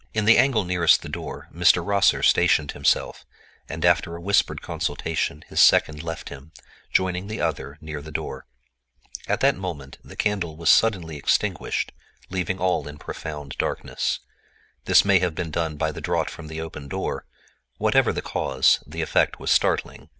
[0.15, 1.85] In the angle nearest the door Mr.
[1.85, 3.23] Rosser stationed himself,
[3.69, 6.53] and after a whispered consultation his second left him,
[6.91, 8.47] joining the other near the door.
[9.27, 11.91] At that moment the candle was suddenly extinguished,
[12.31, 14.17] leaving all in profound darkness.
[14.85, 17.27] This may have been done by a draught from the opened door;
[17.77, 20.09] whatever the cause, the effect was startling.